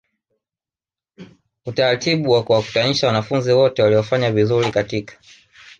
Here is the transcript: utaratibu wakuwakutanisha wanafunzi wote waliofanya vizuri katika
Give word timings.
utaratibu 1.65 2.31
wakuwakutanisha 2.31 3.07
wanafunzi 3.07 3.51
wote 3.53 3.81
waliofanya 3.83 4.31
vizuri 4.31 4.71
katika 4.71 5.17